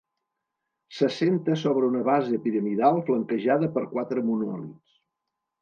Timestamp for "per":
3.77-3.87